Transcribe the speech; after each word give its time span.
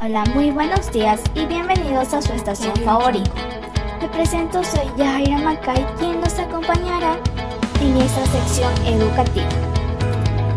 Hola, 0.00 0.24
muy 0.32 0.52
buenos 0.52 0.92
días 0.92 1.20
y 1.34 1.44
bienvenidos 1.46 2.14
a 2.14 2.22
su 2.22 2.32
estación 2.32 2.72
favorita. 2.84 3.32
Me 4.00 4.08
presento, 4.08 4.62
soy 4.62 4.86
Yajaira 4.96 5.38
Macay, 5.38 5.84
quien 5.98 6.20
nos 6.20 6.38
acompañará 6.38 7.16
en 7.80 7.96
esta 7.96 8.24
sección 8.26 8.72
educativa, 8.86 9.48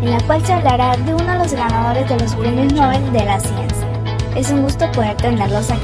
en 0.00 0.12
la 0.12 0.20
cual 0.28 0.46
se 0.46 0.52
hablará 0.52 0.96
de 0.96 1.12
uno 1.12 1.32
de 1.32 1.38
los 1.38 1.52
ganadores 1.54 2.08
de 2.08 2.20
los 2.20 2.36
premios 2.36 2.72
Nobel 2.72 3.12
de 3.12 3.24
la 3.24 3.40
ciencia. 3.40 3.88
Es 4.36 4.50
un 4.50 4.62
gusto 4.62 4.88
poder 4.92 5.16
tenerlos 5.16 5.72
aquí. 5.72 5.82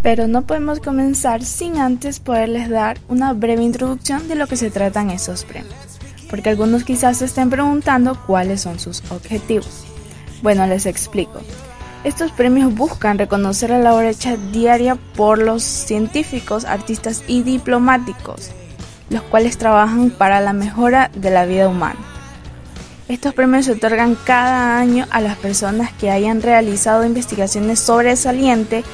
Pero 0.00 0.26
no 0.26 0.46
podemos 0.46 0.80
comenzar 0.80 1.44
sin 1.44 1.76
antes 1.76 2.20
poderles 2.20 2.70
dar 2.70 2.98
una 3.08 3.34
breve 3.34 3.64
introducción 3.64 4.28
de 4.28 4.34
lo 4.34 4.46
que 4.46 4.56
se 4.56 4.70
tratan 4.70 5.10
esos 5.10 5.44
premios, 5.44 6.00
porque 6.30 6.48
algunos 6.48 6.84
quizás 6.84 7.18
se 7.18 7.26
estén 7.26 7.50
preguntando 7.50 8.18
cuáles 8.26 8.62
son 8.62 8.78
sus 8.78 9.02
objetivos. 9.10 9.84
Bueno, 10.40 10.66
les 10.66 10.86
explico. 10.86 11.42
Estos 12.04 12.30
premios 12.30 12.72
buscan 12.74 13.18
reconocer 13.18 13.70
la 13.70 13.80
labor 13.80 14.04
hecha 14.04 14.36
diaria 14.52 14.94
por 14.94 15.38
los 15.38 15.64
científicos, 15.64 16.64
artistas 16.64 17.24
y 17.26 17.42
diplomáticos, 17.42 18.50
los 19.10 19.22
cuales 19.22 19.58
trabajan 19.58 20.10
para 20.10 20.40
la 20.40 20.52
mejora 20.52 21.10
de 21.16 21.30
la 21.30 21.44
vida 21.44 21.68
humana. 21.68 21.98
Estos 23.08 23.34
premios 23.34 23.64
se 23.64 23.72
otorgan 23.72 24.16
cada 24.24 24.78
año 24.78 25.06
a 25.10 25.20
las 25.20 25.38
personas 25.38 25.92
que 25.92 26.10
hayan 26.10 26.40
realizado 26.40 27.04
investigaciones 27.04 27.80
sobresalientes, 27.80 28.84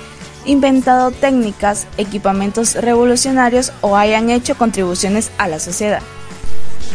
inventado 0.46 1.10
técnicas, 1.10 1.86
equipamientos 1.98 2.74
revolucionarios 2.74 3.72
o 3.82 3.96
hayan 3.96 4.30
hecho 4.30 4.56
contribuciones 4.56 5.30
a 5.36 5.48
la 5.48 5.58
sociedad. 5.58 6.00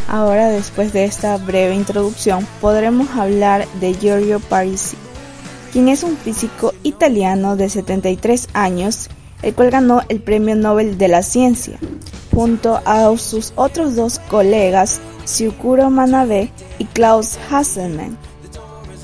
Ahora, 0.07 0.47
después 0.49 0.91
de 0.91 1.05
esta 1.05 1.37
breve 1.37 1.75
introducción, 1.75 2.47
podremos 2.61 3.09
hablar 3.15 3.67
de 3.79 3.93
Giorgio 3.93 4.39
Parisi 4.39 4.97
quien 5.71 5.87
es 5.87 6.03
un 6.03 6.17
físico 6.17 6.73
italiano 6.83 7.55
de 7.55 7.69
73 7.69 8.49
años, 8.53 9.09
el 9.41 9.53
cual 9.53 9.71
ganó 9.71 10.01
el 10.09 10.19
Premio 10.19 10.55
Nobel 10.55 10.97
de 10.97 11.07
la 11.07 11.23
Ciencia, 11.23 11.79
junto 12.33 12.81
a 12.85 13.15
sus 13.17 13.53
otros 13.55 13.95
dos 13.95 14.19
colegas, 14.19 14.99
Syukuro 15.25 15.89
Manabe 15.89 16.51
y 16.77 16.85
Klaus 16.85 17.37
Hasselmann. 17.49 18.17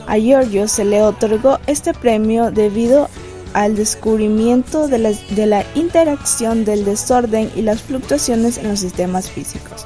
A 0.08 0.18
Giorgio 0.18 0.68
se 0.68 0.86
le 0.86 1.02
otorgó 1.02 1.60
este 1.68 1.94
premio 1.94 2.52
debido 2.52 3.10
al 3.54 3.76
descubrimiento 3.76 4.88
de 4.88 5.46
la 5.48 5.64
interacción 5.76 6.66
del 6.66 6.84
desorden 6.84 7.50
y 7.56 7.62
las 7.62 7.82
fluctuaciones 7.82 8.58
en 8.58 8.68
los 8.68 8.82
sistemas 8.82 9.32
físicos, 9.32 9.86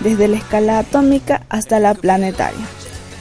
desde 0.00 0.28
la 0.28 0.38
escala 0.38 0.80
atómica 0.80 1.46
hasta 1.48 1.78
la 1.78 1.94
planetaria 1.94 2.66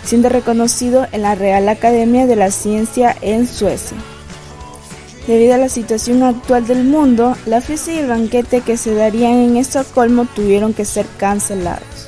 siendo 0.07 0.29
reconocido 0.29 1.05
en 1.11 1.23
la 1.23 1.35
Real 1.35 1.67
Academia 1.67 2.25
de 2.27 2.37
la 2.37 2.49
Ciencia 2.49 3.13
en 3.21 3.45
Suecia. 3.45 3.97
Debido 5.27 5.55
a 5.55 5.57
la 5.57 5.67
situación 5.67 6.23
actual 6.23 6.65
del 6.65 6.85
mundo, 6.85 7.35
la 7.45 7.59
fiesta 7.59 7.91
y 7.91 7.97
el 7.97 8.07
banquete 8.07 8.61
que 8.61 8.77
se 8.77 8.95
darían 8.95 9.33
en 9.33 9.57
Estocolmo 9.57 10.23
tuvieron 10.23 10.73
que 10.73 10.85
ser 10.85 11.05
cancelados. 11.17 12.07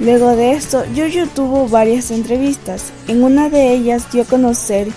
Luego 0.00 0.34
de 0.34 0.54
esto, 0.54 0.82
Giorgio 0.92 1.28
tuvo 1.28 1.68
varias 1.68 2.10
entrevistas. 2.10 2.92
En 3.06 3.22
una 3.22 3.48
de 3.48 3.72
ellas 3.72 4.10
dio 4.10 4.22
a 4.22 4.26
conocer 4.26 4.88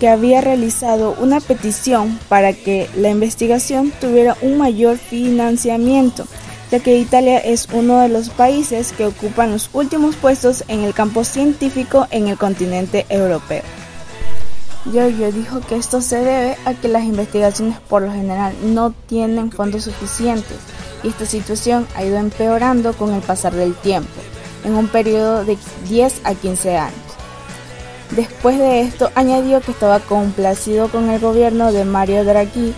que 0.00 0.08
había 0.08 0.40
realizado 0.40 1.14
una 1.20 1.38
petición 1.38 2.18
para 2.28 2.52
que 2.52 2.90
la 2.96 3.10
investigación 3.10 3.92
tuviera 4.00 4.36
un 4.42 4.58
mayor 4.58 4.98
financiamiento 4.98 6.26
ya 6.72 6.80
que 6.80 6.96
Italia 6.96 7.36
es 7.36 7.68
uno 7.70 8.00
de 8.00 8.08
los 8.08 8.30
países 8.30 8.92
que 8.92 9.04
ocupan 9.04 9.52
los 9.52 9.68
últimos 9.74 10.16
puestos 10.16 10.64
en 10.68 10.80
el 10.80 10.94
campo 10.94 11.22
científico 11.22 12.08
en 12.10 12.28
el 12.28 12.38
continente 12.38 13.04
europeo. 13.10 13.62
Giorgio 14.90 15.30
dijo 15.30 15.60
que 15.60 15.76
esto 15.76 16.00
se 16.00 16.16
debe 16.16 16.56
a 16.64 16.72
que 16.72 16.88
las 16.88 17.04
investigaciones 17.04 17.78
por 17.78 18.00
lo 18.00 18.10
general 18.10 18.54
no 18.64 18.94
tienen 19.06 19.52
fondos 19.52 19.84
suficientes 19.84 20.56
y 21.02 21.08
esta 21.08 21.26
situación 21.26 21.86
ha 21.94 22.04
ido 22.04 22.16
empeorando 22.16 22.94
con 22.94 23.12
el 23.12 23.20
pasar 23.20 23.52
del 23.52 23.74
tiempo, 23.74 24.08
en 24.64 24.74
un 24.74 24.88
periodo 24.88 25.44
de 25.44 25.58
10 25.90 26.22
a 26.24 26.34
15 26.34 26.78
años. 26.78 26.96
Después 28.12 28.58
de 28.58 28.80
esto, 28.80 29.10
añadió 29.14 29.60
que 29.60 29.72
estaba 29.72 30.00
complacido 30.00 30.88
con 30.88 31.10
el 31.10 31.20
gobierno 31.20 31.70
de 31.70 31.84
Mario 31.84 32.24
Draghi 32.24 32.74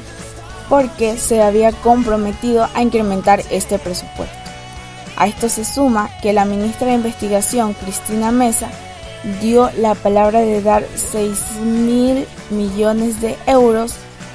porque 0.69 1.19
se 1.19 1.43
había 1.43 1.73
comprometido 1.73 2.69
a 2.75 2.83
incrementar 2.83 3.43
este 3.51 3.79
presupuesto. 3.79 4.37
A 5.17 5.27
esto 5.27 5.49
se 5.49 5.65
suma 5.65 6.11
que 6.23 6.33
la 6.33 6.45
ministra 6.45 6.89
de 6.89 6.95
Investigación, 6.95 7.75
Cristina 7.75 8.33
Mesa, 8.33 8.69
dio 9.41 9.71
la 9.79 9.95
palabra 9.95 10.41
de 10.41 10.61
dar 10.61 10.85
6 10.95 11.61
mil 11.63 12.27
millones 12.51 13.21
de 13.21 13.37
euros 13.47 13.95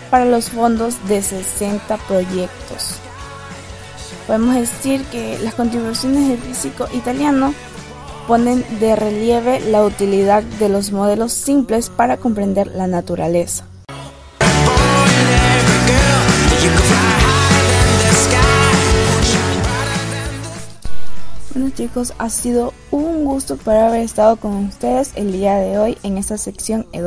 para 0.10 0.26
los 0.26 0.50
fondos 0.50 0.96
de 1.08 1.22
60 1.22 1.98
proyectos. 2.08 2.96
Podemos 4.26 4.56
decir 4.56 5.04
que 5.06 5.38
las 5.40 5.56
contribuciones 5.56 6.30
del 6.30 6.38
físico 6.40 6.88
italiano 6.94 7.54
ponen 8.28 8.64
de 8.80 8.96
relieve 8.96 9.60
la 9.60 9.84
utilidad 9.84 10.44
de 10.44 10.70
los 10.70 10.92
modelos 10.92 11.34
simples 11.34 11.90
para 11.90 12.18
comprender 12.18 12.68
la 12.68 12.88
naturaleza. 12.88 13.66
Chicos, 21.68 22.14
ha 22.18 22.30
sido 22.30 22.74
un 22.90 23.26
gusto 23.26 23.58
por 23.58 23.76
haber 23.76 24.02
estado 24.02 24.38
con 24.38 24.66
ustedes 24.66 25.12
el 25.16 25.34
día 25.34 25.58
de 25.58 25.78
hoy 25.78 25.98
en 26.04 26.18
esta 26.18 26.38
sección 26.38 26.88
educativa. 26.94 27.00